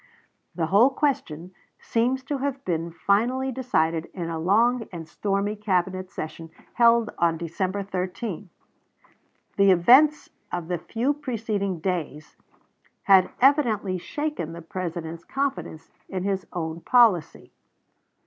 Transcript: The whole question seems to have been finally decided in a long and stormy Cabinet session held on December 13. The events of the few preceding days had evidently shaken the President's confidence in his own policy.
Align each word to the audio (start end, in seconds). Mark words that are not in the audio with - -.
The 0.55 0.65
whole 0.65 0.89
question 0.89 1.53
seems 1.79 2.23
to 2.23 2.39
have 2.39 2.65
been 2.65 2.89
finally 2.91 3.51
decided 3.51 4.09
in 4.15 4.31
a 4.31 4.39
long 4.39 4.87
and 4.91 5.07
stormy 5.07 5.55
Cabinet 5.55 6.09
session 6.09 6.49
held 6.73 7.11
on 7.19 7.37
December 7.37 7.83
13. 7.83 8.49
The 9.57 9.69
events 9.69 10.31
of 10.51 10.69
the 10.69 10.79
few 10.79 11.13
preceding 11.13 11.81
days 11.81 12.35
had 13.03 13.29
evidently 13.41 13.99
shaken 13.99 14.53
the 14.53 14.63
President's 14.63 15.23
confidence 15.23 15.91
in 16.09 16.23
his 16.23 16.47
own 16.51 16.79
policy. 16.81 17.51